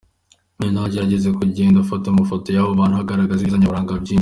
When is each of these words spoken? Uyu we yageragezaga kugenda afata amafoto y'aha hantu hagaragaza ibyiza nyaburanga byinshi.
Uyu 0.59 0.71
we 0.73 0.77
yageragezaga 0.83 1.37
kugenda 1.41 1.77
afata 1.79 2.05
amafoto 2.09 2.47
y'aha 2.55 2.79
hantu 2.81 2.95
hagaragaza 2.99 3.41
ibyiza 3.41 3.59
nyaburanga 3.59 4.03
byinshi. 4.03 4.19